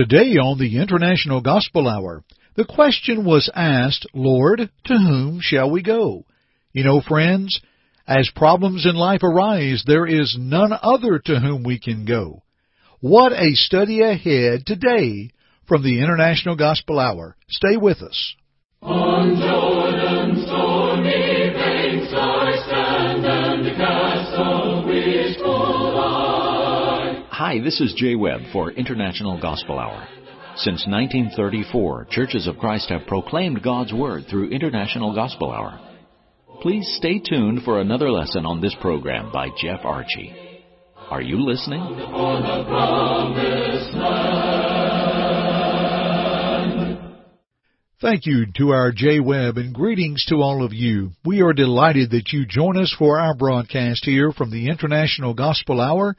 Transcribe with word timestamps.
Today 0.00 0.38
on 0.38 0.58
the 0.58 0.78
International 0.78 1.42
Gospel 1.42 1.86
Hour, 1.86 2.24
the 2.56 2.64
question 2.64 3.22
was 3.22 3.50
asked, 3.54 4.06
Lord, 4.14 4.70
to 4.86 4.94
whom 4.94 5.40
shall 5.42 5.70
we 5.70 5.82
go? 5.82 6.24
You 6.72 6.84
know, 6.84 7.02
friends, 7.02 7.60
as 8.06 8.32
problems 8.34 8.86
in 8.86 8.94
life 8.94 9.22
arise, 9.22 9.84
there 9.86 10.06
is 10.06 10.38
none 10.40 10.72
other 10.72 11.18
to 11.26 11.38
whom 11.38 11.64
we 11.64 11.78
can 11.78 12.06
go. 12.06 12.42
What 13.00 13.32
a 13.32 13.52
study 13.52 14.00
ahead 14.00 14.64
today 14.64 15.32
from 15.68 15.82
the 15.82 16.02
International 16.02 16.56
Gospel 16.56 16.98
Hour. 16.98 17.36
Stay 17.50 17.76
with 17.76 18.00
us. 18.00 18.34
On 18.80 19.36
Jordan's 19.38 20.46
Hi, 27.40 27.58
this 27.58 27.80
is 27.80 27.94
Jay 27.96 28.16
Webb 28.16 28.42
for 28.52 28.70
International 28.70 29.40
Gospel 29.40 29.78
Hour. 29.78 30.06
Since 30.56 30.86
1934, 30.86 32.08
Churches 32.10 32.46
of 32.46 32.58
Christ 32.58 32.90
have 32.90 33.06
proclaimed 33.06 33.62
God's 33.62 33.94
Word 33.94 34.24
through 34.28 34.50
International 34.50 35.14
Gospel 35.14 35.50
Hour. 35.50 35.80
Please 36.60 36.86
stay 36.98 37.18
tuned 37.18 37.62
for 37.62 37.80
another 37.80 38.10
lesson 38.10 38.44
on 38.44 38.60
this 38.60 38.76
program 38.82 39.32
by 39.32 39.48
Jeff 39.58 39.80
Archie. 39.84 40.34
Are 41.08 41.22
you 41.22 41.42
listening? 41.42 41.80
Thank 48.02 48.26
you 48.26 48.52
to 48.58 48.72
our 48.72 48.92
Jay 48.92 49.18
Webb 49.18 49.56
and 49.56 49.74
greetings 49.74 50.26
to 50.28 50.42
all 50.42 50.62
of 50.62 50.74
you. 50.74 51.12
We 51.24 51.40
are 51.40 51.54
delighted 51.54 52.10
that 52.10 52.34
you 52.34 52.44
join 52.44 52.76
us 52.76 52.94
for 52.98 53.18
our 53.18 53.34
broadcast 53.34 54.04
here 54.04 54.30
from 54.30 54.50
the 54.50 54.68
International 54.68 55.32
Gospel 55.32 55.80
Hour. 55.80 56.16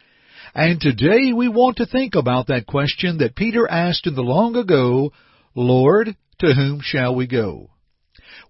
And 0.54 0.82
today 0.82 1.32
we 1.34 1.48
want 1.48 1.78
to 1.78 1.86
think 1.86 2.16
about 2.16 2.48
that 2.48 2.68
question 2.68 3.20
that 3.20 3.36
Peter 3.36 3.70
asked 3.70 4.06
in 4.06 4.16
the 4.16 4.22
long 4.22 4.58
ago, 4.58 5.14
Lord, 5.56 6.16
to 6.40 6.54
whom 6.54 6.82
shall 6.82 7.16
we 7.16 7.28
go? 7.28 7.70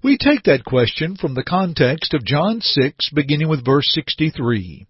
We 0.03 0.17
take 0.17 0.43
that 0.43 0.65
question 0.65 1.15
from 1.15 1.35
the 1.35 1.43
context 1.43 2.15
of 2.15 2.25
John 2.25 2.61
6, 2.61 3.11
beginning 3.13 3.49
with 3.49 3.63
verse 3.63 3.85
63. 3.93 4.87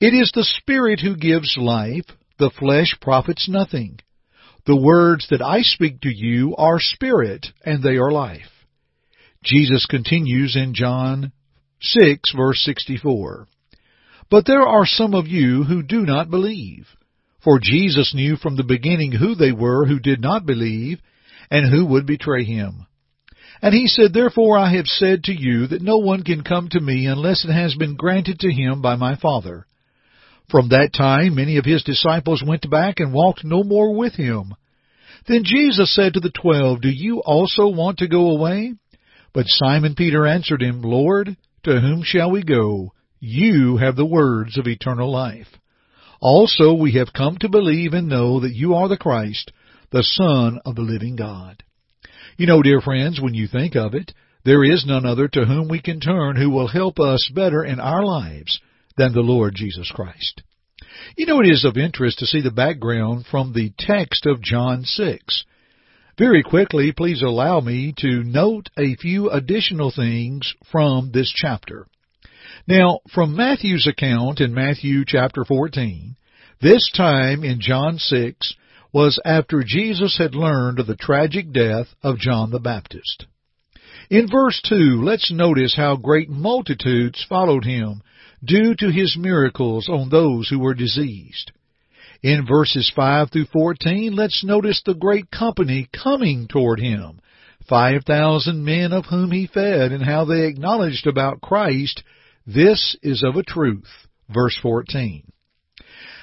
It 0.00 0.14
is 0.14 0.30
the 0.32 0.44
Spirit 0.44 1.00
who 1.00 1.16
gives 1.16 1.56
life, 1.58 2.06
the 2.38 2.50
flesh 2.50 2.96
profits 3.00 3.48
nothing. 3.48 3.98
The 4.66 4.76
words 4.76 5.26
that 5.30 5.42
I 5.42 5.62
speak 5.62 6.00
to 6.02 6.10
you 6.14 6.54
are 6.56 6.78
spirit, 6.78 7.46
and 7.64 7.82
they 7.82 7.96
are 7.96 8.12
life. 8.12 8.66
Jesus 9.42 9.84
continues 9.86 10.54
in 10.54 10.74
John 10.74 11.32
6, 11.80 12.32
verse 12.36 12.62
64. 12.62 13.48
But 14.30 14.46
there 14.46 14.66
are 14.66 14.86
some 14.86 15.14
of 15.14 15.26
you 15.26 15.64
who 15.64 15.82
do 15.82 16.02
not 16.02 16.30
believe. 16.30 16.86
For 17.42 17.58
Jesus 17.60 18.14
knew 18.14 18.36
from 18.36 18.56
the 18.56 18.64
beginning 18.64 19.12
who 19.12 19.34
they 19.34 19.52
were 19.52 19.86
who 19.86 19.98
did 19.98 20.20
not 20.20 20.46
believe, 20.46 21.00
and 21.50 21.70
who 21.70 21.86
would 21.86 22.06
betray 22.06 22.44
him. 22.44 22.86
And 23.62 23.74
he 23.74 23.88
said, 23.88 24.12
Therefore 24.12 24.56
I 24.56 24.74
have 24.74 24.86
said 24.86 25.24
to 25.24 25.32
you 25.32 25.66
that 25.66 25.82
no 25.82 25.98
one 25.98 26.22
can 26.22 26.44
come 26.44 26.68
to 26.70 26.80
me 26.80 27.06
unless 27.06 27.44
it 27.44 27.52
has 27.52 27.74
been 27.74 27.96
granted 27.96 28.40
to 28.40 28.52
him 28.52 28.80
by 28.80 28.96
my 28.96 29.16
Father. 29.16 29.66
From 30.48 30.68
that 30.68 30.92
time 30.94 31.34
many 31.34 31.56
of 31.58 31.64
his 31.64 31.82
disciples 31.82 32.42
went 32.46 32.70
back 32.70 33.00
and 33.00 33.12
walked 33.12 33.44
no 33.44 33.62
more 33.62 33.94
with 33.94 34.14
him. 34.14 34.54
Then 35.26 35.42
Jesus 35.44 35.94
said 35.94 36.14
to 36.14 36.20
the 36.20 36.30
twelve, 36.30 36.80
Do 36.80 36.88
you 36.88 37.20
also 37.20 37.68
want 37.68 37.98
to 37.98 38.08
go 38.08 38.30
away? 38.30 38.74
But 39.32 39.46
Simon 39.46 39.94
Peter 39.94 40.26
answered 40.26 40.62
him, 40.62 40.82
Lord, 40.82 41.36
to 41.64 41.80
whom 41.80 42.02
shall 42.02 42.30
we 42.30 42.42
go? 42.42 42.92
You 43.20 43.76
have 43.76 43.96
the 43.96 44.06
words 44.06 44.56
of 44.56 44.66
eternal 44.66 45.12
life. 45.12 45.48
Also 46.20 46.72
we 46.72 46.92
have 46.92 47.12
come 47.12 47.36
to 47.38 47.50
believe 47.50 47.92
and 47.92 48.08
know 48.08 48.40
that 48.40 48.54
you 48.54 48.74
are 48.74 48.88
the 48.88 48.96
Christ, 48.96 49.52
the 49.90 50.02
Son 50.02 50.58
of 50.64 50.74
the 50.74 50.82
living 50.82 51.16
God. 51.16 51.62
You 52.38 52.46
know, 52.46 52.62
dear 52.62 52.80
friends, 52.80 53.20
when 53.20 53.34
you 53.34 53.46
think 53.46 53.76
of 53.76 53.94
it, 53.94 54.14
there 54.44 54.64
is 54.64 54.86
none 54.86 55.04
other 55.04 55.28
to 55.28 55.44
whom 55.44 55.68
we 55.68 55.82
can 55.82 56.00
turn 56.00 56.36
who 56.36 56.48
will 56.48 56.68
help 56.68 56.98
us 56.98 57.30
better 57.34 57.62
in 57.62 57.78
our 57.78 58.02
lives 58.02 58.58
than 58.96 59.12
the 59.12 59.20
Lord 59.20 59.54
Jesus 59.54 59.90
Christ. 59.94 60.42
You 61.14 61.26
know, 61.26 61.40
it 61.40 61.46
is 61.46 61.66
of 61.66 61.76
interest 61.76 62.20
to 62.20 62.26
see 62.26 62.40
the 62.40 62.50
background 62.50 63.26
from 63.30 63.52
the 63.52 63.72
text 63.78 64.24
of 64.24 64.42
John 64.42 64.84
6. 64.84 65.44
Very 66.18 66.42
quickly, 66.42 66.92
please 66.92 67.22
allow 67.22 67.60
me 67.60 67.92
to 67.98 68.24
note 68.24 68.70
a 68.78 68.96
few 68.96 69.30
additional 69.30 69.92
things 69.94 70.54
from 70.72 71.10
this 71.12 71.30
chapter. 71.34 71.86
Now, 72.70 73.00
from 73.12 73.34
Matthew's 73.34 73.88
account 73.88 74.40
in 74.40 74.54
Matthew 74.54 75.02
chapter 75.04 75.44
14, 75.44 76.14
this 76.62 76.88
time 76.96 77.42
in 77.42 77.60
John 77.60 77.98
6 77.98 78.54
was 78.92 79.18
after 79.24 79.64
Jesus 79.66 80.16
had 80.18 80.36
learned 80.36 80.78
of 80.78 80.86
the 80.86 80.94
tragic 80.94 81.52
death 81.52 81.88
of 82.00 82.20
John 82.20 82.52
the 82.52 82.60
Baptist. 82.60 83.26
In 84.08 84.28
verse 84.30 84.62
2, 84.68 85.02
let's 85.02 85.32
notice 85.32 85.74
how 85.74 85.96
great 85.96 86.30
multitudes 86.30 87.26
followed 87.28 87.64
him 87.64 88.02
due 88.44 88.76
to 88.76 88.92
his 88.92 89.16
miracles 89.18 89.88
on 89.88 90.08
those 90.08 90.48
who 90.48 90.60
were 90.60 90.74
diseased. 90.74 91.50
In 92.22 92.46
verses 92.46 92.88
5 92.94 93.32
through 93.32 93.46
14, 93.46 94.14
let's 94.14 94.44
notice 94.44 94.80
the 94.86 94.94
great 94.94 95.28
company 95.32 95.88
coming 95.92 96.46
toward 96.46 96.78
him. 96.78 97.20
5,000 97.68 98.64
men 98.64 98.92
of 98.92 99.06
whom 99.06 99.32
he 99.32 99.48
fed 99.48 99.90
and 99.90 100.04
how 100.04 100.24
they 100.24 100.46
acknowledged 100.46 101.08
about 101.08 101.40
Christ, 101.40 102.04
this 102.54 102.96
is 103.02 103.22
of 103.22 103.36
a 103.36 103.42
truth. 103.42 103.88
Verse 104.28 104.58
14. 104.62 105.24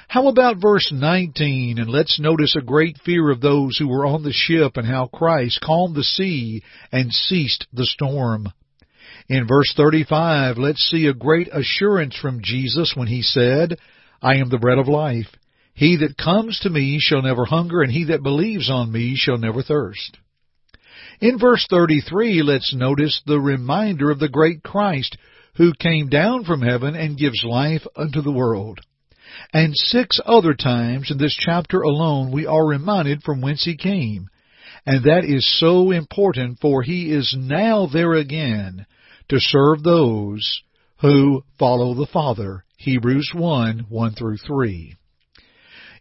How 0.08 0.28
about 0.28 0.56
verse 0.60 0.90
19? 0.90 1.78
And 1.78 1.90
let's 1.90 2.18
notice 2.18 2.56
a 2.56 2.64
great 2.64 2.96
fear 3.04 3.30
of 3.30 3.42
those 3.42 3.76
who 3.76 3.88
were 3.88 4.06
on 4.06 4.22
the 4.22 4.32
ship 4.32 4.76
and 4.76 4.86
how 4.86 5.06
Christ 5.06 5.60
calmed 5.62 5.94
the 5.94 6.02
sea 6.02 6.62
and 6.90 7.12
ceased 7.12 7.66
the 7.74 7.84
storm. 7.84 8.48
In 9.28 9.46
verse 9.46 9.74
35, 9.76 10.56
let's 10.56 10.80
see 10.88 11.06
a 11.06 11.12
great 11.12 11.48
assurance 11.52 12.16
from 12.16 12.40
Jesus 12.42 12.94
when 12.96 13.08
he 13.08 13.20
said, 13.20 13.78
I 14.22 14.36
am 14.36 14.48
the 14.48 14.58
bread 14.58 14.78
of 14.78 14.88
life. 14.88 15.28
He 15.74 15.98
that 15.98 16.16
comes 16.16 16.58
to 16.60 16.70
me 16.70 16.98
shall 16.98 17.20
never 17.20 17.44
hunger, 17.44 17.82
and 17.82 17.92
he 17.92 18.04
that 18.04 18.22
believes 18.22 18.70
on 18.70 18.90
me 18.90 19.14
shall 19.14 19.36
never 19.36 19.62
thirst. 19.62 20.16
In 21.20 21.38
verse 21.38 21.66
33, 21.68 22.42
let's 22.42 22.74
notice 22.74 23.20
the 23.26 23.38
reminder 23.38 24.10
of 24.10 24.18
the 24.18 24.28
great 24.28 24.62
Christ 24.62 25.18
who 25.58 25.72
came 25.74 26.08
down 26.08 26.44
from 26.44 26.62
heaven 26.62 26.94
and 26.94 27.18
gives 27.18 27.44
life 27.44 27.82
unto 27.96 28.22
the 28.22 28.32
world. 28.32 28.80
And 29.52 29.74
six 29.74 30.20
other 30.24 30.54
times 30.54 31.10
in 31.10 31.18
this 31.18 31.36
chapter 31.38 31.82
alone 31.82 32.32
we 32.32 32.46
are 32.46 32.66
reminded 32.66 33.22
from 33.22 33.40
whence 33.40 33.64
he 33.64 33.76
came. 33.76 34.30
And 34.86 35.04
that 35.04 35.24
is 35.24 35.58
so 35.58 35.90
important 35.90 36.60
for 36.60 36.82
he 36.82 37.12
is 37.12 37.36
now 37.36 37.86
there 37.92 38.14
again 38.14 38.86
to 39.28 39.40
serve 39.40 39.82
those 39.82 40.62
who 41.00 41.42
follow 41.58 41.94
the 41.94 42.06
Father. 42.10 42.64
Hebrews 42.76 43.32
1, 43.34 43.86
1 43.88 44.14
through 44.14 44.38
3. 44.38 44.94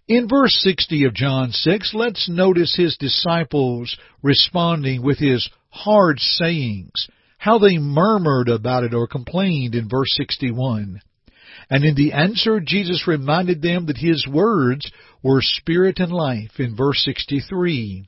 In 0.07 0.29
verse 0.29 0.55
60 0.61 1.03
of 1.05 1.15
John 1.15 1.51
6, 1.51 1.93
let's 1.95 2.29
notice 2.29 2.75
his 2.75 2.95
disciples 2.97 3.97
responding 4.21 5.01
with 5.01 5.17
his 5.17 5.49
hard 5.69 6.19
sayings, 6.19 7.09
how 7.37 7.59
they 7.59 7.77
murmured 7.77 8.49
about 8.49 8.83
it 8.83 8.93
or 8.93 9.07
complained 9.07 9.75
in 9.75 9.89
verse 9.89 10.13
61. 10.15 11.01
And 11.69 11.83
in 11.83 11.95
the 11.95 12.13
answer, 12.13 12.59
Jesus 12.59 13.07
reminded 13.07 13.61
them 13.61 13.87
that 13.87 13.97
his 13.97 14.25
words 14.27 14.91
were 15.23 15.41
spirit 15.41 15.99
and 15.99 16.11
life 16.11 16.59
in 16.59 16.75
verse 16.75 17.03
63. 17.03 18.07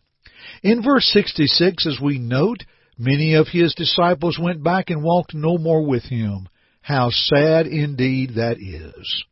In 0.63 0.83
verse 0.83 1.05
66, 1.13 1.85
as 1.87 1.99
we 2.01 2.19
note, 2.19 2.63
Many 3.01 3.35
of 3.35 3.47
his 3.47 3.73
disciples 3.75 4.37
went 4.37 4.61
back 4.61 4.89
and 4.89 5.01
walked 5.01 5.33
no 5.33 5.57
more 5.57 5.87
with 5.87 6.03
him. 6.03 6.49
How 6.81 7.09
sad 7.11 7.65
indeed 7.65 8.35
that 8.35 8.57
is. 8.59 9.23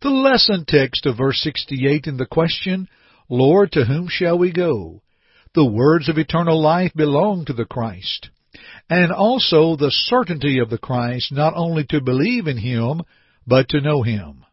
The 0.00 0.10
lesson 0.10 0.64
text 0.68 1.04
of 1.04 1.18
verse 1.18 1.40
68 1.42 2.06
in 2.06 2.16
the 2.16 2.26
question, 2.26 2.88
Lord, 3.28 3.72
to 3.72 3.86
whom 3.86 4.06
shall 4.08 4.38
we 4.38 4.52
go? 4.52 5.02
The 5.52 5.66
words 5.66 6.08
of 6.08 6.16
eternal 6.16 6.62
life 6.62 6.92
belong 6.94 7.44
to 7.46 7.52
the 7.52 7.64
Christ. 7.64 8.30
And 8.88 9.12
also 9.12 9.76
the 9.76 9.90
certainty 9.90 10.58
of 10.58 10.70
the 10.70 10.78
Christ, 10.78 11.32
not 11.32 11.54
only 11.56 11.84
to 11.90 12.00
believe 12.00 12.46
in 12.46 12.58
Him, 12.58 13.02
but 13.46 13.68
to 13.70 13.80
know 13.80 14.02
Him. 14.02 14.44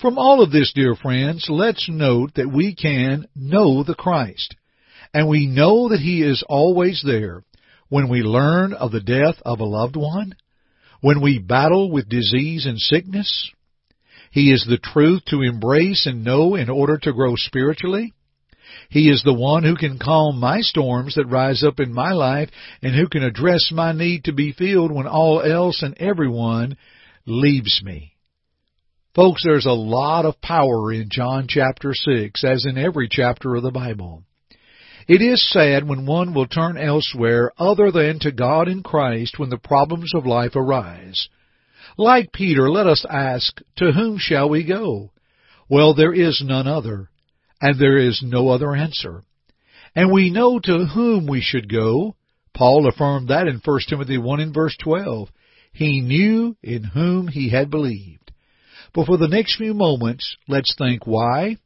From 0.00 0.18
all 0.18 0.42
of 0.42 0.50
this, 0.50 0.72
dear 0.74 0.94
friends, 0.94 1.46
let's 1.48 1.88
note 1.88 2.34
that 2.34 2.52
we 2.52 2.74
can 2.74 3.26
know 3.34 3.82
the 3.82 3.94
Christ. 3.94 4.56
And 5.14 5.28
we 5.28 5.46
know 5.46 5.88
that 5.90 6.00
He 6.00 6.22
is 6.22 6.44
always 6.48 7.02
there 7.04 7.44
when 7.88 8.08
we 8.08 8.22
learn 8.22 8.72
of 8.72 8.90
the 8.90 9.00
death 9.00 9.36
of 9.44 9.60
a 9.60 9.64
loved 9.64 9.96
one, 9.96 10.34
when 11.00 11.20
we 11.20 11.38
battle 11.38 11.90
with 11.90 12.08
disease 12.08 12.66
and 12.66 12.78
sickness. 12.78 13.50
He 14.30 14.50
is 14.50 14.64
the 14.66 14.78
truth 14.78 15.24
to 15.26 15.42
embrace 15.42 16.06
and 16.06 16.24
know 16.24 16.54
in 16.54 16.70
order 16.70 16.96
to 16.96 17.12
grow 17.12 17.34
spiritually. 17.36 18.14
He 18.92 19.08
is 19.08 19.22
the 19.22 19.32
one 19.32 19.64
who 19.64 19.74
can 19.74 19.98
calm 19.98 20.38
my 20.38 20.60
storms 20.60 21.14
that 21.14 21.24
rise 21.24 21.64
up 21.64 21.80
in 21.80 21.94
my 21.94 22.12
life 22.12 22.50
and 22.82 22.94
who 22.94 23.08
can 23.08 23.22
address 23.22 23.70
my 23.72 23.92
need 23.92 24.24
to 24.24 24.34
be 24.34 24.52
filled 24.52 24.92
when 24.92 25.06
all 25.06 25.40
else 25.40 25.82
and 25.82 25.96
everyone 25.96 26.76
leaves 27.24 27.80
me. 27.82 28.16
Folks, 29.14 29.42
there's 29.44 29.64
a 29.64 29.72
lot 29.72 30.26
of 30.26 30.42
power 30.42 30.92
in 30.92 31.08
John 31.10 31.46
chapter 31.48 31.94
6, 31.94 32.44
as 32.44 32.66
in 32.66 32.76
every 32.76 33.08
chapter 33.10 33.56
of 33.56 33.62
the 33.62 33.70
Bible. 33.70 34.24
It 35.08 35.22
is 35.22 35.50
sad 35.50 35.88
when 35.88 36.04
one 36.04 36.34
will 36.34 36.46
turn 36.46 36.76
elsewhere 36.76 37.50
other 37.56 37.90
than 37.92 38.18
to 38.20 38.30
God 38.30 38.68
in 38.68 38.82
Christ 38.82 39.38
when 39.38 39.48
the 39.48 39.56
problems 39.56 40.12
of 40.14 40.26
life 40.26 40.54
arise. 40.54 41.30
Like 41.96 42.30
Peter, 42.30 42.70
let 42.70 42.86
us 42.86 43.06
ask, 43.08 43.58
To 43.76 43.92
whom 43.92 44.18
shall 44.18 44.50
we 44.50 44.64
go? 44.64 45.12
Well, 45.70 45.94
there 45.94 46.12
is 46.12 46.42
none 46.44 46.66
other, 46.66 47.08
and 47.62 47.78
there 47.78 47.96
is 47.96 48.20
no 48.22 48.48
other 48.48 48.74
answer. 48.74 49.22
And 49.94 50.12
we 50.12 50.30
know 50.30 50.58
to 50.58 50.86
whom 50.86 51.26
we 51.26 51.40
should 51.40 51.72
go. 51.72 52.16
Paul 52.54 52.88
affirmed 52.88 53.28
that 53.28 53.46
in 53.46 53.60
1 53.64 53.80
Timothy 53.88 54.18
1 54.18 54.40
and 54.40 54.52
verse 54.52 54.76
12. 54.82 55.28
He 55.72 56.00
knew 56.00 56.56
in 56.62 56.82
whom 56.84 57.28
he 57.28 57.50
had 57.50 57.70
believed. 57.70 58.32
But 58.92 59.06
for 59.06 59.16
the 59.16 59.28
next 59.28 59.56
few 59.56 59.72
moments, 59.72 60.36
let's 60.48 60.74
think 60.76 61.06
why 61.06 61.58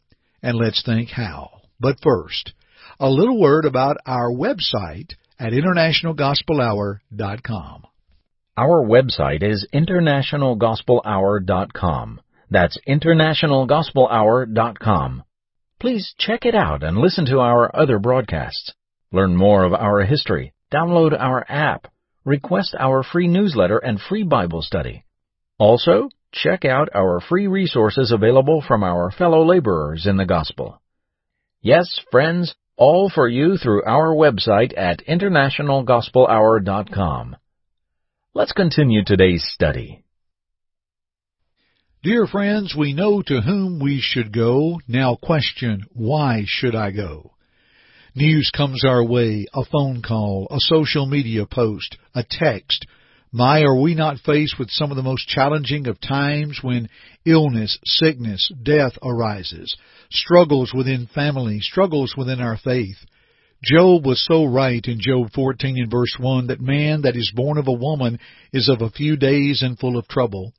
and 0.42 0.56
let's 0.56 0.82
think 0.84 1.08
how. 1.10 1.62
But 1.80 1.96
first, 2.02 2.52
a 3.00 3.08
little 3.08 3.40
word 3.40 3.64
about 3.64 3.96
our 4.06 4.30
website 4.30 5.14
at 5.38 5.52
internationalgospelhour.com. 5.52 7.86
Our 8.58 8.86
website 8.86 9.42
is 9.42 9.66
internationalgospelhour.com. 9.74 12.20
That's 12.50 12.78
internationalgospelhour.com. 12.88 15.22
Please 15.78 16.14
check 16.18 16.46
it 16.46 16.54
out 16.54 16.82
and 16.82 16.96
listen 16.96 17.26
to 17.26 17.40
our 17.40 17.70
other 17.76 17.98
broadcasts. 17.98 18.72
Learn 19.12 19.36
more 19.36 19.62
of 19.64 19.74
our 19.74 20.04
history, 20.04 20.54
download 20.72 21.14
our 21.18 21.44
app, 21.48 21.88
request 22.24 22.74
our 22.78 23.02
free 23.02 23.28
newsletter 23.28 23.76
and 23.78 24.00
free 24.00 24.22
Bible 24.22 24.62
study. 24.62 25.04
Also, 25.58 26.08
check 26.32 26.64
out 26.64 26.88
our 26.94 27.20
free 27.20 27.46
resources 27.46 28.10
available 28.10 28.64
from 28.66 28.82
our 28.82 29.10
fellow 29.10 29.44
laborers 29.44 30.06
in 30.06 30.16
the 30.16 30.24
gospel. 30.24 30.80
Yes, 31.60 32.00
friends, 32.10 32.54
all 32.76 33.10
for 33.10 33.28
you 33.28 33.58
through 33.58 33.84
our 33.84 34.14
website 34.14 34.72
at 34.76 35.04
internationalgospelhour.com. 35.06 37.36
Let's 38.34 38.52
continue 38.52 39.04
today's 39.04 39.44
study. 39.46 40.05
Dear 42.06 42.28
friends, 42.28 42.72
we 42.72 42.92
know 42.92 43.20
to 43.20 43.40
whom 43.40 43.80
we 43.80 44.00
should 44.00 44.32
go. 44.32 44.78
Now 44.86 45.16
question, 45.16 45.86
why 45.92 46.44
should 46.46 46.76
I 46.76 46.92
go? 46.92 47.32
News 48.14 48.48
comes 48.56 48.84
our 48.84 49.04
way, 49.04 49.46
a 49.52 49.64
phone 49.64 50.02
call, 50.02 50.46
a 50.48 50.60
social 50.60 51.06
media 51.06 51.46
post, 51.46 51.98
a 52.14 52.22
text. 52.22 52.86
My, 53.32 53.62
are 53.62 53.76
we 53.76 53.96
not 53.96 54.20
faced 54.24 54.56
with 54.56 54.70
some 54.70 54.92
of 54.92 54.96
the 54.96 55.02
most 55.02 55.26
challenging 55.26 55.88
of 55.88 56.00
times 56.00 56.60
when 56.62 56.88
illness, 57.24 57.76
sickness, 57.84 58.52
death 58.62 58.92
arises, 59.02 59.76
struggles 60.08 60.72
within 60.72 61.08
family, 61.12 61.58
struggles 61.58 62.14
within 62.16 62.40
our 62.40 62.56
faith? 62.56 62.98
Job 63.64 64.06
was 64.06 64.24
so 64.24 64.44
right 64.44 64.84
in 64.86 65.00
Job 65.00 65.32
14 65.34 65.76
and 65.76 65.90
verse 65.90 66.14
1 66.20 66.46
that 66.46 66.60
man 66.60 67.02
that 67.02 67.16
is 67.16 67.32
born 67.34 67.58
of 67.58 67.66
a 67.66 67.72
woman 67.72 68.20
is 68.52 68.68
of 68.68 68.80
a 68.80 68.90
few 68.90 69.16
days 69.16 69.62
and 69.62 69.76
full 69.76 69.98
of 69.98 70.06
trouble. 70.06 70.52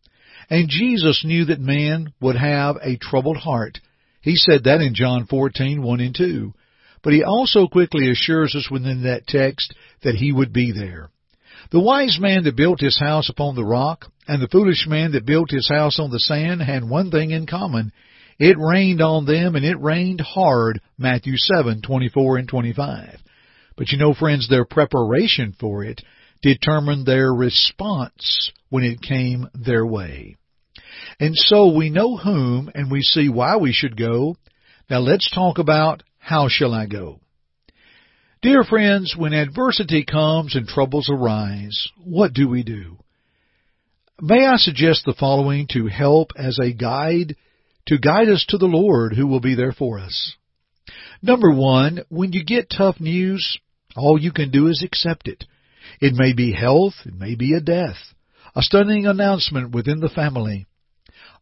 And 0.49 0.69
Jesus 0.69 1.23
knew 1.25 1.45
that 1.45 1.59
man 1.59 2.13
would 2.21 2.37
have 2.37 2.77
a 2.81 2.97
troubled 2.97 3.37
heart. 3.37 3.79
He 4.21 4.35
said 4.35 4.63
that 4.63 4.81
in 4.81 4.93
John 4.93 5.25
14, 5.25 5.81
1 5.81 5.99
and 5.99 6.15
2. 6.15 6.53
But 7.03 7.13
he 7.13 7.23
also 7.23 7.67
quickly 7.67 8.09
assures 8.09 8.55
us 8.55 8.69
within 8.71 9.03
that 9.03 9.27
text 9.27 9.73
that 10.03 10.15
he 10.15 10.31
would 10.31 10.53
be 10.53 10.71
there. 10.71 11.09
The 11.71 11.79
wise 11.79 12.17
man 12.19 12.43
that 12.45 12.55
built 12.55 12.79
his 12.79 12.99
house 12.99 13.29
upon 13.29 13.55
the 13.55 13.65
rock 13.65 14.05
and 14.27 14.41
the 14.41 14.47
foolish 14.47 14.85
man 14.87 15.11
that 15.13 15.25
built 15.25 15.51
his 15.51 15.67
house 15.69 15.99
on 15.99 16.11
the 16.11 16.19
sand 16.19 16.61
had 16.61 16.83
one 16.83 17.11
thing 17.11 17.31
in 17.31 17.45
common. 17.45 17.91
It 18.39 18.57
rained 18.57 19.01
on 19.01 19.25
them 19.25 19.55
and 19.55 19.65
it 19.65 19.79
rained 19.81 20.21
hard, 20.21 20.79
Matthew 20.97 21.35
7:24 21.35 22.39
and 22.39 22.47
25. 22.47 23.19
But 23.75 23.91
you 23.91 23.97
know 23.97 24.13
friends, 24.13 24.47
their 24.47 24.65
preparation 24.65 25.53
for 25.59 25.83
it 25.83 26.01
determined 26.41 27.05
their 27.05 27.33
response 27.33 28.51
when 28.69 28.83
it 28.83 29.01
came 29.01 29.47
their 29.53 29.85
way. 29.85 30.35
And 31.19 31.35
so 31.35 31.73
we 31.73 31.89
know 31.89 32.17
whom 32.17 32.69
and 32.73 32.91
we 32.91 33.01
see 33.01 33.29
why 33.29 33.57
we 33.57 33.73
should 33.73 33.97
go. 33.97 34.35
Now 34.89 34.99
let's 34.99 35.29
talk 35.31 35.57
about 35.57 36.03
how 36.17 36.47
shall 36.49 36.73
I 36.73 36.85
go? 36.85 37.19
Dear 38.41 38.63
friends, 38.63 39.15
when 39.17 39.33
adversity 39.33 40.05
comes 40.05 40.55
and 40.55 40.67
troubles 40.67 41.09
arise, 41.11 41.89
what 42.03 42.33
do 42.33 42.47
we 42.47 42.63
do? 42.63 42.97
May 44.21 44.45
I 44.45 44.57
suggest 44.57 45.03
the 45.05 45.15
following 45.19 45.67
to 45.71 45.87
help 45.87 46.31
as 46.35 46.59
a 46.59 46.73
guide 46.73 47.35
to 47.87 47.97
guide 47.97 48.29
us 48.29 48.45
to 48.49 48.57
the 48.57 48.65
Lord 48.65 49.13
who 49.13 49.27
will 49.27 49.39
be 49.39 49.55
there 49.55 49.71
for 49.71 49.97
us. 49.97 50.35
Number 51.21 51.51
one, 51.51 52.01
when 52.09 52.33
you 52.33 52.43
get 52.43 52.69
tough 52.69 52.99
news, 52.99 53.57
all 53.95 54.19
you 54.19 54.31
can 54.31 54.51
do 54.51 54.67
is 54.67 54.83
accept 54.83 55.27
it. 55.27 55.45
It 55.99 56.13
may 56.13 56.33
be 56.33 56.51
health, 56.51 56.93
it 57.05 57.15
may 57.15 57.35
be 57.35 57.53
a 57.53 57.61
death, 57.61 57.97
a 58.57 58.63
stunning 58.63 59.05
announcement 59.05 59.69
within 59.69 59.99
the 59.99 60.09
family. 60.09 60.65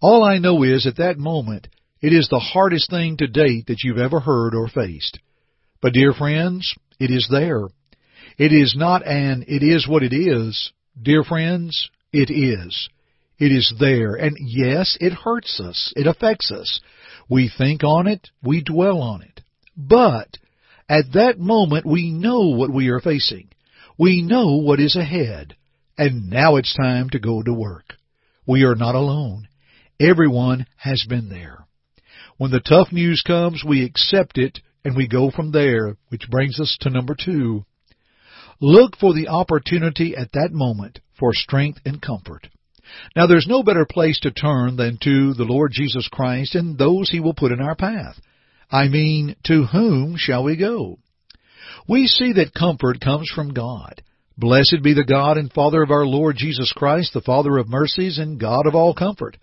All 0.01 0.21
I 0.25 0.37
know 0.37 0.63
is 0.63 0.85
at 0.85 0.97
that 0.97 1.17
moment, 1.17 1.69
it 2.01 2.11
is 2.11 2.27
the 2.27 2.39
hardest 2.39 2.89
thing 2.89 3.15
to 3.17 3.27
date 3.27 3.67
that 3.67 3.83
you've 3.83 3.97
ever 3.97 4.19
heard 4.19 4.53
or 4.53 4.67
faced. 4.67 5.19
But 5.81 5.93
dear 5.93 6.11
friends, 6.11 6.75
it 6.99 7.11
is 7.11 7.29
there. 7.31 7.67
It 8.37 8.51
is 8.51 8.75
not 8.77 9.07
an 9.07 9.45
it 9.47 9.63
is 9.63 9.87
what 9.87 10.03
it 10.03 10.13
is. 10.13 10.73
Dear 11.01 11.23
friends, 11.23 11.89
it 12.11 12.29
is. 12.29 12.89
It 13.39 13.53
is 13.53 13.73
there. 13.79 14.15
And 14.15 14.35
yes, 14.41 14.97
it 14.99 15.13
hurts 15.13 15.61
us. 15.61 15.93
It 15.95 16.07
affects 16.07 16.51
us. 16.51 16.81
We 17.29 17.49
think 17.57 17.85
on 17.85 18.07
it. 18.07 18.29
We 18.43 18.61
dwell 18.61 19.01
on 19.01 19.21
it. 19.21 19.39
But 19.77 20.37
at 20.89 21.13
that 21.13 21.39
moment, 21.39 21.85
we 21.85 22.11
know 22.11 22.49
what 22.57 22.73
we 22.73 22.89
are 22.89 22.99
facing. 22.99 23.51
We 23.97 24.21
know 24.21 24.57
what 24.57 24.81
is 24.81 24.97
ahead. 24.97 25.55
And 25.97 26.29
now 26.29 26.57
it's 26.57 26.75
time 26.75 27.09
to 27.11 27.19
go 27.19 27.41
to 27.41 27.53
work. 27.53 27.95
We 28.45 28.63
are 28.63 28.75
not 28.75 28.95
alone. 28.95 29.47
Everyone 29.99 30.65
has 30.77 31.05
been 31.07 31.29
there. 31.29 31.65
When 32.37 32.51
the 32.51 32.59
tough 32.59 32.91
news 32.91 33.23
comes, 33.25 33.63
we 33.65 33.85
accept 33.85 34.37
it 34.37 34.59
and 34.83 34.95
we 34.95 35.07
go 35.07 35.31
from 35.31 35.51
there, 35.51 35.95
which 36.09 36.29
brings 36.29 36.59
us 36.59 36.77
to 36.81 36.89
number 36.89 37.15
two. 37.15 37.65
Look 38.59 38.97
for 38.97 39.13
the 39.13 39.29
opportunity 39.29 40.15
at 40.15 40.33
that 40.33 40.51
moment 40.51 40.99
for 41.17 41.33
strength 41.33 41.79
and 41.85 42.01
comfort. 42.01 42.47
Now 43.15 43.25
there's 43.25 43.47
no 43.47 43.63
better 43.63 43.85
place 43.89 44.19
to 44.21 44.31
turn 44.31 44.75
than 44.75 44.97
to 45.03 45.33
the 45.33 45.43
Lord 45.43 45.71
Jesus 45.73 46.07
Christ 46.11 46.55
and 46.55 46.77
those 46.77 47.09
He 47.09 47.19
will 47.19 47.33
put 47.33 47.51
in 47.51 47.61
our 47.61 47.75
path. 47.75 48.19
I 48.69 48.89
mean, 48.89 49.35
to 49.45 49.65
whom 49.65 50.15
shall 50.17 50.43
we 50.43 50.57
go? 50.57 50.99
We 51.87 52.07
see 52.07 52.33
that 52.33 52.53
comfort 52.53 52.99
comes 52.99 53.31
from 53.33 53.53
God. 53.53 54.01
Blessed 54.37 54.83
be 54.83 54.93
the 54.93 55.05
God 55.05 55.37
and 55.37 55.51
Father 55.51 55.81
of 55.81 55.91
our 55.91 56.05
Lord 56.05 56.35
Jesus 56.35 56.73
Christ, 56.75 57.13
the 57.13 57.21
Father 57.21 57.57
of 57.57 57.69
mercies 57.69 58.17
and 58.17 58.39
God 58.39 58.67
of 58.67 58.75
all 58.75 58.93
comfort, 58.93 59.37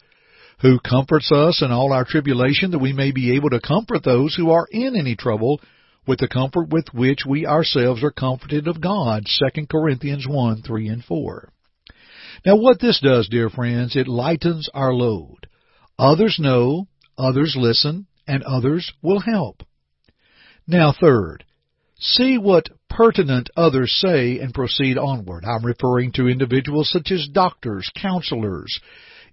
who 0.61 0.79
comforts 0.79 1.33
us 1.33 1.63
in 1.63 1.73
all 1.73 1.93
our 1.93 2.05
tribulation 2.05 2.73
that 2.73 2.79
we 2.79 2.93
may 2.93 3.11
be 3.11 3.35
able 3.35 3.51
to 3.51 3.61
comfort 3.61 4.05
those 4.05 4.35
who 4.35 4.51
are 4.51 4.67
in 4.71 4.95
any 4.95 5.17
trouble 5.17 5.61
with 6.07 6.19
the 6.19 6.29
comfort 6.29 6.69
with 6.69 6.87
which 6.93 7.21
we 7.27 7.47
ourselves 7.47 8.05
are 8.05 8.11
comforted 8.11 8.69
of 8.69 8.83
God. 8.83 9.25
2 9.55 9.67
Corinthians 9.67 10.27
1, 10.29 10.63
3 10.63 10.89
and 10.89 11.05
4. 11.05 11.49
Now 12.45 12.57
what 12.57 12.81
this 12.81 13.01
does, 13.01 13.29
dear 13.29 13.49
friends, 13.49 13.97
it 13.97 14.09
lightens 14.09 14.69
our 14.75 14.93
load. 14.93 15.47
Others 15.99 16.39
know, 16.39 16.87
others 17.17 17.57
listen, 17.59 18.07
and 18.27 18.43
others 18.43 18.93
will 19.01 19.21
help. 19.21 19.63
Now 20.67 20.93
third, 20.93 21.45
see 22.03 22.37
what 22.37 22.69
pertinent 22.91 23.49
others 23.57 23.97
say 24.05 24.39
and 24.41 24.53
proceed 24.53 24.99
onward. 24.99 25.45
I'm 25.45 25.65
referring 25.65 26.13
to 26.13 26.29
individuals 26.29 26.91
such 26.91 27.11
as 27.11 27.29
doctors, 27.33 27.91
counselors, 28.01 28.81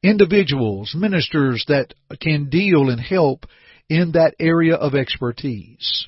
individuals, 0.03 0.93
ministers 0.95 1.65
that 1.67 1.93
can 2.21 2.49
deal 2.49 2.89
and 2.89 3.01
help 3.01 3.45
in 3.89 4.11
that 4.13 4.35
area 4.39 4.75
of 4.75 4.95
expertise. 4.95 6.07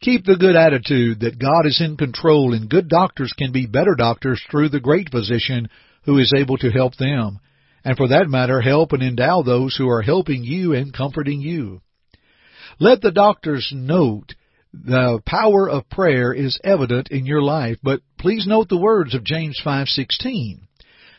Keep 0.00 0.24
the 0.24 0.36
good 0.36 0.56
attitude 0.56 1.20
that 1.20 1.38
God 1.38 1.66
is 1.66 1.80
in 1.80 1.96
control 1.96 2.54
and 2.54 2.68
good 2.68 2.88
doctors 2.88 3.32
can 3.38 3.52
be 3.52 3.66
better 3.66 3.94
doctors 3.96 4.42
through 4.50 4.70
the 4.70 4.80
great 4.80 5.10
physician 5.10 5.68
who 6.04 6.18
is 6.18 6.32
able 6.36 6.56
to 6.58 6.70
help 6.70 6.96
them, 6.96 7.38
and 7.84 7.96
for 7.96 8.08
that 8.08 8.28
matter, 8.28 8.60
help 8.60 8.92
and 8.92 9.02
endow 9.02 9.42
those 9.42 9.76
who 9.76 9.88
are 9.88 10.02
helping 10.02 10.42
you 10.42 10.72
and 10.72 10.92
comforting 10.92 11.40
you. 11.40 11.80
Let 12.80 13.00
the 13.00 13.12
doctors 13.12 13.70
note 13.72 14.34
the 14.72 15.20
power 15.26 15.68
of 15.68 15.88
prayer 15.90 16.32
is 16.32 16.58
evident 16.64 17.08
in 17.10 17.26
your 17.26 17.42
life, 17.42 17.78
but 17.82 18.00
please 18.18 18.46
note 18.46 18.68
the 18.68 18.76
words 18.76 19.14
of 19.14 19.24
James 19.24 19.60
5:16. 19.60 20.66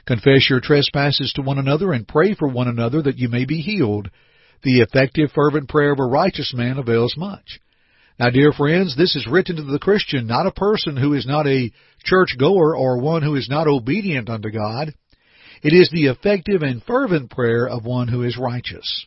Confess 0.06 0.50
your 0.50 0.60
trespasses 0.60 1.32
to 1.34 1.42
one 1.42 1.60
another 1.60 1.94
and 1.94 2.08
pray 2.08 2.34
for 2.34 2.48
one 2.48 2.68
another 2.68 3.02
that 3.04 3.18
you 3.18 3.30
may 3.30 3.46
be 3.46 3.62
healed. 3.62 4.10
The 4.64 4.82
effective 4.82 5.32
fervent 5.32 5.70
prayer 5.70 5.92
of 5.92 6.00
a 6.00 6.06
righteous 6.06 6.54
man 6.54 6.78
avails 6.78 7.16
much. 7.16 7.60
Now, 8.20 8.30
dear 8.30 8.52
friends, 8.54 8.96
this 8.96 9.16
is 9.16 9.28
written 9.28 9.56
to 9.56 9.64
the 9.64 9.80
Christian, 9.80 10.28
not 10.28 10.48
a 10.48 10.52
person 10.52 10.98
who 10.98 11.14
is 11.14 11.26
not 11.26 11.48
a 11.48 11.72
church 12.04 12.38
goer 12.38 12.76
or 12.76 12.98
one 12.98 13.22
who 13.22 13.36
is 13.36 13.50
not 13.50 13.68
obedient 13.68 14.30
unto 14.30 14.52
God. 14.52 14.94
It 15.62 15.74
is 15.74 15.90
the 15.90 16.08
effective 16.08 16.62
and 16.64 16.84
fervent 16.84 17.30
prayer 17.30 17.68
of 17.68 17.86
one 17.86 18.08
who 18.08 18.24
is 18.24 18.38
righteous. 18.38 19.06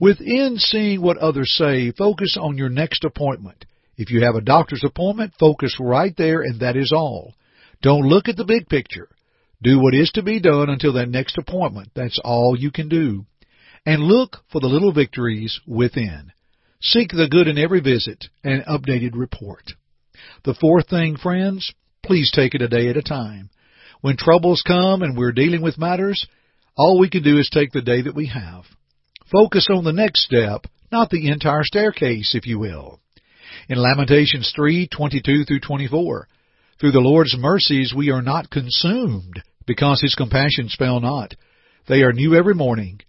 Within 0.00 0.56
seeing 0.56 1.02
what 1.02 1.18
others 1.18 1.54
say, 1.56 1.92
focus 1.92 2.38
on 2.40 2.56
your 2.56 2.70
next 2.70 3.04
appointment. 3.04 3.66
If 3.98 4.10
you 4.10 4.24
have 4.24 4.34
a 4.34 4.40
doctor's 4.40 4.82
appointment, 4.82 5.34
focus 5.38 5.76
right 5.78 6.14
there 6.16 6.40
and 6.40 6.60
that 6.60 6.74
is 6.74 6.90
all. 6.90 7.34
Don't 7.82 8.08
look 8.08 8.26
at 8.26 8.36
the 8.38 8.46
big 8.46 8.66
picture. 8.66 9.08
Do 9.62 9.78
what 9.78 9.94
is 9.94 10.10
to 10.12 10.22
be 10.22 10.40
done 10.40 10.70
until 10.70 10.94
that 10.94 11.10
next 11.10 11.36
appointment. 11.36 11.90
That's 11.94 12.18
all 12.24 12.56
you 12.58 12.70
can 12.70 12.88
do. 12.88 13.26
And 13.84 14.02
look 14.02 14.38
for 14.50 14.62
the 14.62 14.68
little 14.68 14.92
victories 14.92 15.60
within. 15.66 16.32
Seek 16.80 17.10
the 17.10 17.28
good 17.30 17.46
in 17.46 17.58
every 17.58 17.80
visit 17.80 18.24
and 18.42 18.64
updated 18.64 19.10
report. 19.14 19.64
The 20.44 20.54
fourth 20.54 20.88
thing, 20.88 21.18
friends, 21.18 21.74
please 22.02 22.30
take 22.34 22.54
it 22.54 22.62
a 22.62 22.68
day 22.68 22.88
at 22.88 22.96
a 22.96 23.02
time. 23.02 23.50
When 24.00 24.16
troubles 24.16 24.62
come 24.66 25.02
and 25.02 25.14
we're 25.14 25.32
dealing 25.32 25.60
with 25.60 25.76
matters, 25.76 26.26
all 26.74 26.98
we 26.98 27.10
can 27.10 27.22
do 27.22 27.38
is 27.38 27.50
take 27.50 27.72
the 27.72 27.82
day 27.82 28.00
that 28.00 28.14
we 28.14 28.28
have. 28.28 28.64
Focus 29.30 29.68
on 29.70 29.84
the 29.84 29.92
next 29.92 30.24
step, 30.24 30.66
not 30.90 31.10
the 31.10 31.28
entire 31.28 31.62
staircase, 31.62 32.34
if 32.34 32.46
you 32.46 32.58
will. 32.58 32.98
In 33.68 33.78
Lamentations 33.78 34.52
3:22 34.56 35.46
through 35.46 35.60
24, 35.60 36.28
through 36.80 36.90
the 36.90 37.00
Lord's 37.00 37.36
mercies 37.36 37.94
we 37.94 38.10
are 38.10 38.22
not 38.22 38.50
consumed, 38.50 39.40
because 39.66 40.00
his 40.00 40.16
compassions 40.16 40.74
fail 40.74 40.98
not. 40.98 41.34
They 41.86 42.02
are 42.02 42.12
new 42.12 42.34
every 42.34 42.54
morning. 42.54 43.00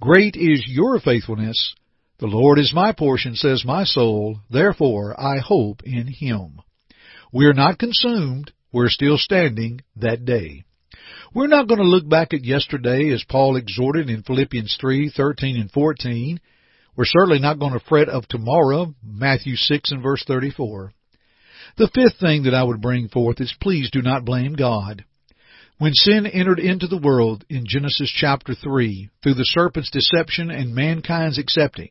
Great 0.00 0.36
is 0.36 0.62
your 0.68 1.00
faithfulness. 1.00 1.74
The 2.18 2.26
Lord 2.28 2.60
is 2.60 2.72
my 2.72 2.92
portion, 2.92 3.34
says 3.34 3.64
my 3.64 3.82
soul, 3.82 4.38
therefore 4.48 5.18
I 5.20 5.38
hope 5.38 5.82
in 5.82 6.06
him. 6.06 6.60
We 7.32 7.46
are 7.46 7.52
not 7.52 7.78
consumed, 7.78 8.52
we're 8.72 8.90
still 8.90 9.18
standing 9.18 9.80
that 9.96 10.24
day. 10.24 10.63
We're 11.34 11.48
not 11.48 11.66
going 11.66 11.80
to 11.80 11.84
look 11.84 12.08
back 12.08 12.32
at 12.32 12.44
yesterday 12.44 13.10
as 13.12 13.24
Paul 13.28 13.56
exhorted 13.56 14.08
in 14.08 14.22
Philippians 14.22 14.78
3:13 14.80 15.60
and 15.60 15.68
14. 15.68 16.38
We're 16.94 17.04
certainly 17.06 17.40
not 17.40 17.58
going 17.58 17.72
to 17.72 17.80
fret 17.80 18.08
of 18.08 18.28
tomorrow, 18.28 18.94
Matthew 19.04 19.56
6 19.56 19.90
and 19.90 20.00
verse 20.00 20.22
34. 20.28 20.92
The 21.76 21.90
fifth 21.92 22.20
thing 22.20 22.44
that 22.44 22.54
I 22.54 22.62
would 22.62 22.80
bring 22.80 23.08
forth 23.08 23.40
is 23.40 23.52
please 23.60 23.90
do 23.90 24.00
not 24.00 24.24
blame 24.24 24.52
God. 24.52 25.04
When 25.78 25.92
sin 25.92 26.24
entered 26.24 26.60
into 26.60 26.86
the 26.86 27.00
world 27.02 27.44
in 27.50 27.66
Genesis 27.66 28.12
chapter 28.14 28.54
3, 28.54 29.10
through 29.20 29.34
the 29.34 29.44
serpent's 29.44 29.90
deception 29.90 30.52
and 30.52 30.72
mankind's 30.72 31.38
accepting, 31.38 31.90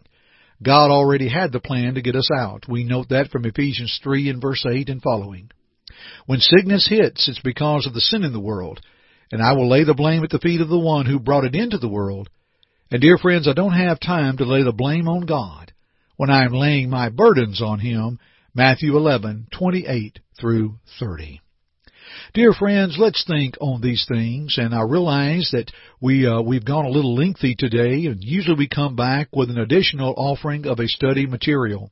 God 0.63 0.89
already 0.89 1.27
had 1.27 1.51
the 1.51 1.59
plan 1.59 1.95
to 1.95 2.01
get 2.01 2.15
us 2.15 2.29
out. 2.33 2.63
We 2.69 2.85
note 2.85 3.09
that 3.09 3.29
from 3.29 3.43
Ephesians 3.43 3.99
3 4.01 4.29
and 4.29 4.41
verse 4.41 4.65
8 4.65 4.87
and 4.87 5.01
following. 5.01 5.51
When 6.27 6.39
sickness 6.39 6.87
hits, 6.87 7.27
it's 7.27 7.41
because 7.41 7.85
of 7.85 7.93
the 7.93 7.99
sin 7.99 8.23
in 8.23 8.31
the 8.31 8.39
world, 8.39 8.79
and 9.31 9.41
I 9.41 9.53
will 9.53 9.69
lay 9.69 9.83
the 9.83 9.93
blame 9.93 10.23
at 10.23 10.29
the 10.29 10.39
feet 10.39 10.61
of 10.61 10.69
the 10.69 10.79
one 10.79 11.05
who 11.05 11.19
brought 11.19 11.45
it 11.45 11.55
into 11.55 11.77
the 11.77 11.89
world. 11.89 12.29
And 12.91 13.01
dear 13.01 13.17
friends, 13.17 13.47
I 13.47 13.53
don't 13.53 13.73
have 13.73 13.99
time 13.99 14.37
to 14.37 14.45
lay 14.45 14.63
the 14.63 14.71
blame 14.71 15.07
on 15.07 15.25
God 15.25 15.71
when 16.17 16.29
I 16.29 16.45
am 16.45 16.53
laying 16.53 16.89
my 16.89 17.09
burdens 17.09 17.61
on 17.61 17.79
Him. 17.79 18.19
Matthew 18.53 18.93
11:28 18.93 20.19
through 20.39 20.75
30. 20.99 21.41
Dear 22.33 22.53
friends, 22.53 22.97
let's 22.99 23.23
think 23.25 23.55
on 23.59 23.81
these 23.81 24.05
things, 24.07 24.57
and 24.57 24.73
I 24.73 24.81
realize 24.83 25.49
that 25.51 25.71
we 26.01 26.27
uh, 26.27 26.41
we've 26.41 26.65
gone 26.65 26.85
a 26.85 26.89
little 26.89 27.15
lengthy 27.15 27.55
today, 27.55 28.05
and 28.05 28.23
usually 28.23 28.57
we 28.57 28.67
come 28.67 28.95
back 28.95 29.29
with 29.33 29.49
an 29.49 29.57
additional 29.57 30.13
offering 30.15 30.67
of 30.67 30.79
a 30.79 30.87
study 30.87 31.25
material. 31.25 31.91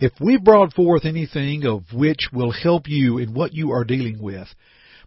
If 0.00 0.12
we 0.20 0.36
brought 0.38 0.74
forth 0.74 1.04
anything 1.04 1.64
of 1.64 1.84
which 1.92 2.28
will 2.32 2.50
help 2.50 2.88
you 2.88 3.18
in 3.18 3.34
what 3.34 3.52
you 3.52 3.70
are 3.70 3.84
dealing 3.84 4.20
with, 4.20 4.48